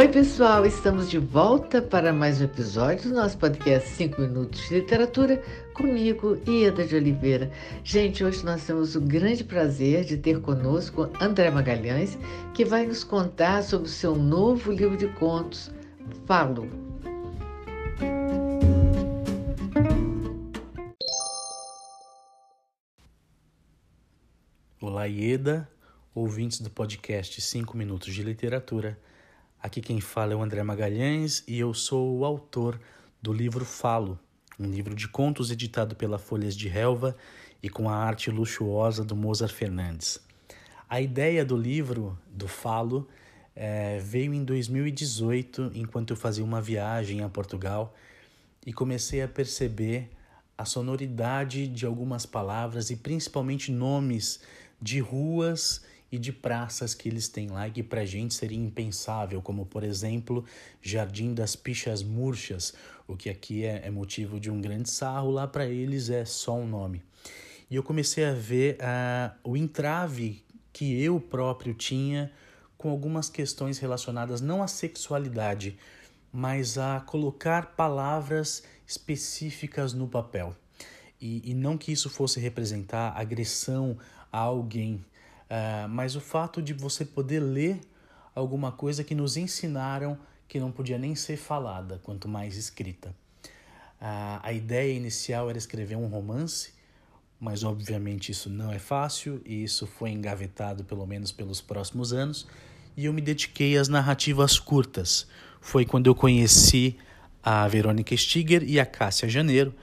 Oi, 0.00 0.08
pessoal, 0.08 0.64
estamos 0.64 1.10
de 1.10 1.18
volta 1.18 1.82
para 1.82 2.10
mais 2.10 2.40
um 2.40 2.44
episódio 2.44 3.10
do 3.10 3.16
nosso 3.16 3.36
podcast 3.36 3.86
5 3.90 4.18
Minutos 4.18 4.66
de 4.66 4.76
Literatura, 4.76 5.42
comigo, 5.74 6.38
Ieda 6.48 6.86
de 6.86 6.96
Oliveira. 6.96 7.50
Gente, 7.84 8.24
hoje 8.24 8.42
nós 8.42 8.66
temos 8.66 8.96
o 8.96 9.00
grande 9.02 9.44
prazer 9.44 10.06
de 10.06 10.16
ter 10.16 10.40
conosco 10.40 11.10
André 11.20 11.50
Magalhães, 11.50 12.18
que 12.54 12.64
vai 12.64 12.86
nos 12.86 13.04
contar 13.04 13.62
sobre 13.62 13.88
o 13.88 13.92
seu 13.92 14.16
novo 14.16 14.72
livro 14.72 14.96
de 14.96 15.06
contos, 15.06 15.70
Falo. 16.24 16.66
Olá, 24.80 25.04
Ieda, 25.04 25.68
ouvintes 26.14 26.58
do 26.58 26.70
podcast 26.70 27.38
5 27.38 27.76
Minutos 27.76 28.14
de 28.14 28.22
Literatura. 28.22 28.98
Aqui 29.62 29.82
quem 29.82 30.00
fala 30.00 30.32
é 30.32 30.36
o 30.36 30.42
André 30.42 30.62
Magalhães 30.62 31.44
e 31.46 31.58
eu 31.58 31.74
sou 31.74 32.16
o 32.16 32.24
autor 32.24 32.80
do 33.20 33.30
livro 33.30 33.62
Falo, 33.62 34.18
um 34.58 34.64
livro 34.64 34.94
de 34.94 35.06
contos 35.06 35.50
editado 35.50 35.94
pela 35.94 36.18
Folhas 36.18 36.56
de 36.56 36.66
Relva 36.66 37.14
e 37.62 37.68
com 37.68 37.86
a 37.86 37.94
arte 37.94 38.30
luxuosa 38.30 39.04
do 39.04 39.14
Mozart 39.14 39.52
Fernandes. 39.52 40.18
A 40.88 40.98
ideia 40.98 41.44
do 41.44 41.58
livro, 41.58 42.18
do 42.32 42.48
Falo, 42.48 43.06
é, 43.54 43.98
veio 43.98 44.32
em 44.32 44.42
2018, 44.44 45.72
enquanto 45.74 46.14
eu 46.14 46.16
fazia 46.16 46.42
uma 46.42 46.62
viagem 46.62 47.22
a 47.22 47.28
Portugal 47.28 47.94
e 48.64 48.72
comecei 48.72 49.20
a 49.20 49.28
perceber 49.28 50.08
a 50.56 50.64
sonoridade 50.64 51.68
de 51.68 51.84
algumas 51.84 52.24
palavras 52.24 52.88
e 52.88 52.96
principalmente 52.96 53.70
nomes 53.70 54.40
de 54.80 55.00
ruas 55.00 55.82
e 56.10 56.18
de 56.18 56.32
praças 56.32 56.94
que 56.94 57.08
eles 57.08 57.28
têm 57.28 57.48
lá 57.48 57.68
e 57.68 57.70
que 57.70 57.82
para 57.82 58.00
a 58.00 58.06
gente 58.06 58.34
seria 58.34 58.58
impensável, 58.58 59.40
como 59.40 59.64
por 59.64 59.84
exemplo 59.84 60.44
Jardim 60.82 61.34
das 61.34 61.54
Pichas 61.54 62.02
Murchas, 62.02 62.74
o 63.06 63.16
que 63.16 63.30
aqui 63.30 63.64
é, 63.64 63.86
é 63.86 63.90
motivo 63.90 64.40
de 64.40 64.50
um 64.50 64.60
grande 64.60 64.90
sarro, 64.90 65.30
lá 65.30 65.46
para 65.46 65.66
eles 65.66 66.10
é 66.10 66.24
só 66.24 66.56
um 66.56 66.66
nome. 66.66 67.02
E 67.70 67.76
eu 67.76 67.82
comecei 67.82 68.24
a 68.24 68.32
ver 68.32 68.76
uh, 68.76 69.50
o 69.50 69.56
entrave 69.56 70.42
que 70.72 71.00
eu 71.02 71.20
próprio 71.20 71.74
tinha 71.74 72.32
com 72.76 72.90
algumas 72.90 73.28
questões 73.28 73.78
relacionadas 73.78 74.40
não 74.40 74.62
à 74.62 74.66
sexualidade, 74.66 75.78
mas 76.32 76.78
a 76.78 77.00
colocar 77.00 77.74
palavras 77.76 78.64
específicas 78.86 79.92
no 79.92 80.08
papel. 80.08 80.56
E, 81.20 81.50
e 81.50 81.54
não 81.54 81.76
que 81.76 81.92
isso 81.92 82.08
fosse 82.08 82.40
representar 82.40 83.12
agressão 83.16 83.98
a 84.32 84.38
alguém, 84.38 85.04
Uh, 85.50 85.88
mas 85.88 86.14
o 86.14 86.20
fato 86.20 86.62
de 86.62 86.72
você 86.72 87.04
poder 87.04 87.40
ler 87.40 87.80
alguma 88.34 88.70
coisa 88.70 89.02
que 89.02 89.16
nos 89.16 89.36
ensinaram 89.36 90.16
que 90.46 90.60
não 90.60 90.70
podia 90.70 90.98
nem 90.98 91.14
ser 91.14 91.36
falada, 91.36 92.00
quanto 92.02 92.28
mais 92.28 92.56
escrita. 92.56 93.10
Uh, 94.00 94.38
a 94.42 94.52
ideia 94.52 94.92
inicial 94.92 95.50
era 95.50 95.58
escrever 95.58 95.96
um 95.96 96.06
romance, 96.06 96.72
mas 97.38 97.64
obviamente 97.64 98.30
isso 98.32 98.48
não 98.48 98.72
é 98.72 98.78
fácil 98.78 99.40
e 99.44 99.62
isso 99.64 99.86
foi 99.86 100.10
engavetado 100.10 100.84
pelo 100.84 101.06
menos 101.06 101.32
pelos 101.32 101.60
próximos 101.60 102.12
anos. 102.12 102.46
E 102.96 103.06
eu 103.06 103.12
me 103.12 103.20
dediquei 103.20 103.76
às 103.76 103.88
narrativas 103.88 104.58
curtas. 104.58 105.26
Foi 105.60 105.84
quando 105.84 106.06
eu 106.06 106.14
conheci 106.14 106.96
a 107.42 107.66
Verônica 107.66 108.16
Stiger 108.16 108.62
e 108.62 108.78
a 108.78 108.86
Cássia 108.86 109.28
Janeiro, 109.28 109.74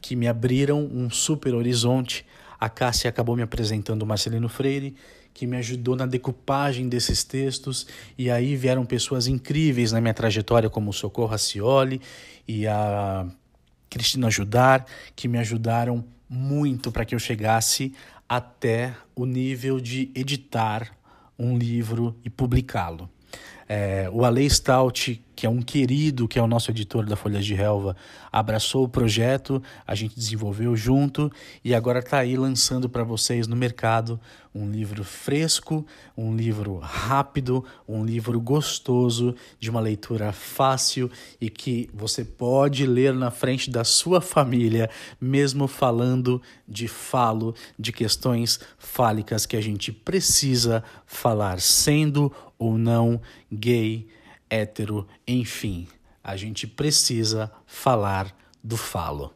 que 0.00 0.16
me 0.16 0.28
abriram 0.28 0.80
um 0.80 1.10
super 1.10 1.54
horizonte 1.54 2.26
a 2.58 2.68
Cássia 2.68 3.10
acabou 3.10 3.36
me 3.36 3.42
apresentando 3.42 4.02
o 4.02 4.06
Marcelino 4.06 4.48
Freire, 4.48 4.94
que 5.32 5.46
me 5.46 5.56
ajudou 5.58 5.94
na 5.94 6.06
decupagem 6.06 6.88
desses 6.88 7.22
textos, 7.22 7.86
e 8.16 8.30
aí 8.30 8.56
vieram 8.56 8.86
pessoas 8.86 9.26
incríveis 9.26 9.92
na 9.92 10.00
minha 10.00 10.14
trajetória, 10.14 10.70
como 10.70 10.90
o 10.90 10.94
Socorro 10.94 11.28
Racioli 11.28 12.00
e 12.48 12.66
a 12.66 13.26
Cristina 13.90 14.30
Judar, 14.30 14.86
que 15.14 15.28
me 15.28 15.38
ajudaram 15.38 16.04
muito 16.28 16.90
para 16.90 17.04
que 17.04 17.14
eu 17.14 17.18
chegasse 17.18 17.92
até 18.28 18.94
o 19.14 19.24
nível 19.26 19.78
de 19.78 20.10
editar 20.14 20.90
um 21.38 21.56
livro 21.56 22.16
e 22.24 22.30
publicá-lo. 22.30 23.08
É, 23.68 24.08
o 24.12 24.24
Ale 24.24 24.48
Stout, 24.48 25.20
que 25.34 25.44
é 25.44 25.50
um 25.50 25.60
querido, 25.60 26.28
que 26.28 26.38
é 26.38 26.42
o 26.42 26.46
nosso 26.46 26.70
editor 26.70 27.04
da 27.04 27.16
Folhas 27.16 27.44
de 27.44 27.52
Relva, 27.52 27.96
abraçou 28.32 28.84
o 28.84 28.88
projeto, 28.88 29.62
a 29.86 29.94
gente 29.94 30.14
desenvolveu 30.14 30.76
junto 30.76 31.30
e 31.64 31.74
agora 31.74 31.98
está 31.98 32.18
aí 32.18 32.36
lançando 32.36 32.88
para 32.88 33.02
vocês 33.02 33.46
no 33.46 33.56
mercado 33.56 34.20
um 34.54 34.70
livro 34.70 35.04
fresco, 35.04 35.84
um 36.16 36.34
livro 36.34 36.78
rápido, 36.78 37.62
um 37.86 38.04
livro 38.04 38.40
gostoso, 38.40 39.34
de 39.60 39.68
uma 39.68 39.80
leitura 39.80 40.32
fácil 40.32 41.10
e 41.38 41.50
que 41.50 41.90
você 41.92 42.24
pode 42.24 42.86
ler 42.86 43.12
na 43.12 43.30
frente 43.30 43.68
da 43.70 43.84
sua 43.84 44.22
família, 44.22 44.88
mesmo 45.20 45.68
falando 45.68 46.40
de 46.66 46.88
falo, 46.88 47.54
de 47.78 47.92
questões 47.92 48.58
fálicas 48.78 49.44
que 49.44 49.56
a 49.56 49.60
gente 49.60 49.92
precisa 49.92 50.82
falar, 51.04 51.60
sendo 51.60 52.32
ou 52.58 52.78
não 52.78 53.20
gay, 53.52 54.06
hétero, 54.48 55.06
enfim. 55.26 55.86
A 56.22 56.36
gente 56.36 56.66
precisa 56.66 57.50
falar 57.66 58.34
do 58.62 58.76
falo. 58.76 59.32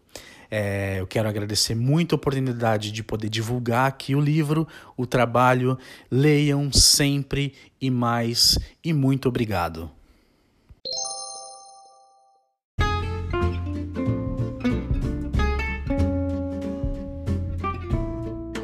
É, 0.51 0.97
eu 0.99 1.07
quero 1.07 1.29
agradecer 1.29 1.77
muito 1.77 2.15
a 2.15 2.17
oportunidade 2.17 2.91
de 2.91 3.05
poder 3.05 3.29
divulgar 3.29 3.87
aqui 3.87 4.17
o 4.17 4.21
livro, 4.21 4.67
o 4.97 5.07
trabalho. 5.07 5.79
Leiam 6.11 6.73
sempre 6.73 7.55
e 7.81 7.89
mais, 7.89 8.59
e 8.83 8.93
muito 8.93 9.29
obrigado. 9.29 9.91